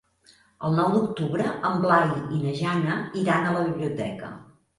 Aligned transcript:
El 0.69 0.77
nou 0.77 0.87
d'octubre 0.95 1.45
en 1.69 1.83
Blai 1.83 2.15
i 2.37 2.41
na 2.47 2.55
Jana 2.63 2.97
iran 3.25 3.45
a 3.45 3.53
la 3.59 3.63
biblioteca. 3.71 4.33